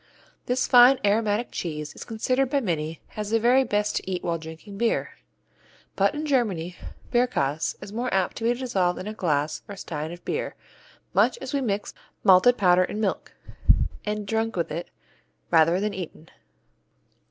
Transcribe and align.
This 0.47 0.65
fine, 0.65 0.97
aromatic 1.05 1.49
cheese 1.51 1.93
is 1.93 2.03
considered 2.03 2.49
by 2.49 2.59
many 2.59 3.01
as 3.15 3.29
the 3.29 3.39
very 3.39 3.63
best 3.63 3.97
to 3.97 4.09
eat 4.09 4.23
while 4.23 4.39
drinking 4.39 4.79
beer. 4.79 5.11
But 5.95 6.15
in 6.15 6.25
Germany 6.25 6.75
Bierkäse 7.13 7.75
is 7.83 7.93
more 7.93 8.11
apt 8.11 8.37
to 8.37 8.43
be 8.45 8.51
dissolved 8.55 8.97
in 8.97 9.05
a 9.05 9.13
glass 9.13 9.61
or 9.69 9.75
stein 9.75 10.11
of 10.11 10.25
beer, 10.25 10.55
much 11.13 11.37
as 11.37 11.53
we 11.53 11.61
mix 11.61 11.93
malted 12.23 12.57
powder 12.57 12.83
in 12.83 12.99
milk, 12.99 13.35
and 14.03 14.25
drunk 14.25 14.55
with 14.55 14.71
it, 14.71 14.89
rather 15.51 15.79
than 15.79 15.93
eaten. 15.93 16.29